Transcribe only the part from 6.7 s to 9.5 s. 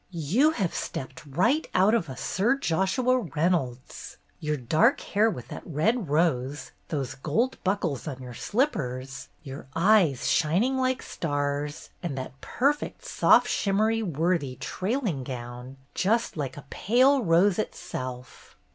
those gold buckles on your slippers,